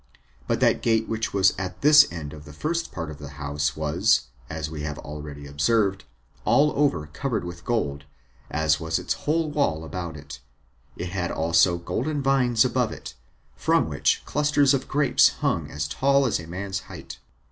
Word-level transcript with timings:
But 0.47 0.61
that 0.61 0.81
gate 0.81 1.07
which 1.07 1.31
was 1.31 1.53
at 1.59 1.81
this 1.81 2.11
end 2.11 2.33
of 2.33 2.45
the 2.45 2.53
first 2.53 2.91
part 2.91 3.11
of 3.11 3.19
the 3.19 3.27
house 3.37 3.75
was, 3.77 4.29
as 4.49 4.67
we 4.67 4.81
have 4.81 4.97
already 4.97 5.45
observed, 5.45 6.05
all 6.43 6.71
over 6.75 7.05
covered 7.05 7.43
with 7.43 7.63
gold, 7.63 8.05
as 8.49 8.79
was 8.79 8.97
its 8.97 9.13
whole 9.13 9.51
wall 9.51 9.83
about 9.85 10.17
it; 10.17 10.39
it 10.97 11.09
had 11.09 11.29
also 11.29 11.77
golden 11.77 12.23
vines 12.23 12.65
above 12.65 12.91
it, 12.91 13.13
from 13.55 13.87
which 13.89 14.23
clusters 14.25 14.73
of 14.73 14.87
grapes 14.87 15.29
hung 15.29 15.69
as 15.69 15.87
tall 15.87 16.25
as 16.25 16.39
a 16.39 16.47
man's 16.47 16.79
height. 16.79 17.19